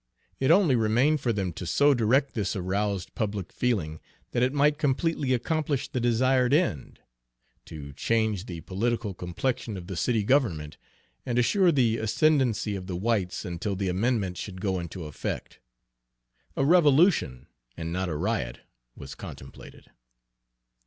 It 0.39 0.49
only 0.49 0.75
remained 0.75 1.21
for 1.21 1.31
them 1.31 1.53
to 1.53 1.67
so 1.67 1.93
direct 1.93 2.33
this 2.33 2.55
aroused 2.55 3.13
public 3.13 3.53
feeling 3.53 3.99
that 4.31 4.41
it 4.41 4.51
might 4.51 4.79
completely 4.79 5.31
accomplish 5.31 5.87
the 5.89 5.99
desired 5.99 6.55
end, 6.55 7.01
to 7.65 7.93
change 7.93 8.47
the 8.47 8.61
political 8.61 9.13
complexion 9.13 9.77
of 9.77 9.85
the 9.85 9.95
city 9.95 10.23
government 10.23 10.77
and 11.23 11.37
assure 11.37 11.71
the 11.71 11.99
ascendency 11.99 12.75
of 12.75 12.87
the 12.87 12.95
whites 12.95 13.45
until 13.45 13.75
the 13.75 13.89
amendment 13.89 14.37
should 14.37 14.59
go 14.59 14.79
into 14.79 15.05
effect. 15.05 15.59
A 16.57 16.65
revolution, 16.65 17.45
and 17.77 17.93
not 17.93 18.09
a 18.09 18.15
riot, 18.15 18.61
was 18.95 19.13
contemplated. 19.13 19.91